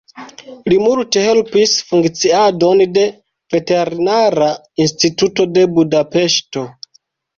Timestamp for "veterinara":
3.57-4.49